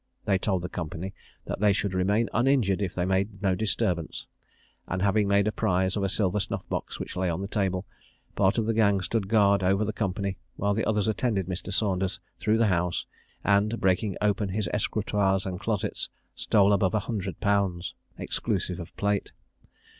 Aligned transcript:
They 0.25 0.39
told 0.39 0.63
the 0.63 0.67
company 0.67 1.13
that 1.45 1.59
they 1.59 1.73
should 1.73 1.93
remain 1.93 2.27
uninjured 2.33 2.81
if 2.81 2.95
they 2.95 3.05
made 3.05 3.39
no 3.43 3.53
disturbance, 3.53 4.25
and 4.87 4.99
having 4.99 5.27
made 5.27 5.55
prize 5.55 5.95
of 5.95 6.01
a 6.01 6.09
silver 6.09 6.39
snuff 6.39 6.67
box 6.69 6.99
which 6.99 7.15
lay 7.15 7.29
on 7.29 7.41
the 7.41 7.47
table, 7.47 7.85
part 8.33 8.57
of 8.57 8.65
the 8.65 8.73
gang 8.73 9.01
stood 9.01 9.27
guard 9.27 9.61
over 9.61 9.85
the 9.85 9.93
company, 9.93 10.37
while 10.55 10.73
the 10.73 10.85
others 10.85 11.07
attended 11.07 11.45
Mr. 11.45 11.71
Saunders 11.71 12.19
through 12.39 12.57
the 12.57 12.65
house, 12.65 13.05
and, 13.43 13.79
breaking 13.79 14.17
open 14.23 14.49
his 14.49 14.67
escrutoires 14.73 15.45
and 15.45 15.59
closets, 15.59 16.09
stole 16.33 16.73
above 16.73 16.95
a 16.95 16.99
hundred 17.01 17.39
pounds, 17.39 17.93
exclusive 18.17 18.79
of 18.79 18.97
plate. 18.97 19.31